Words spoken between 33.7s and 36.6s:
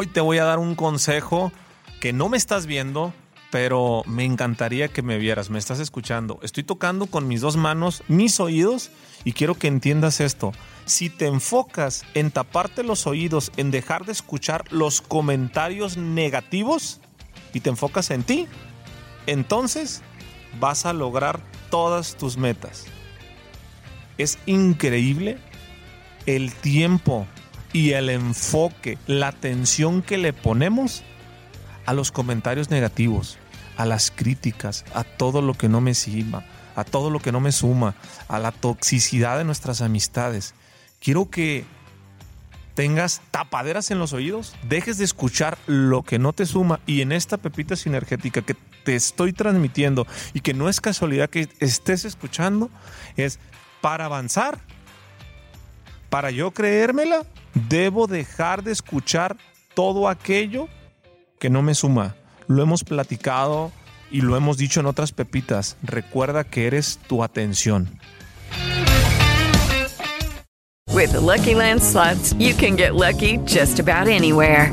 a las críticas, a todo lo que no me sirva,